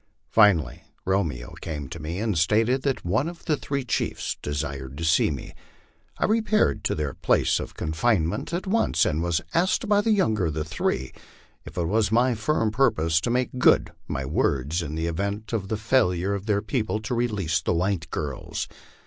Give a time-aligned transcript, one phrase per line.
[0.31, 2.97] Finally Romeo came to me and stated that
[3.45, 5.53] the three chiefs desired to see me.
[6.17, 10.09] I repaired to their place of confine ment at once, and was asked by the
[10.09, 11.11] younger of the three
[11.65, 15.67] if it was my firm purpose to make good my words in the event of
[15.67, 18.67] the failure of their people to release the white girls.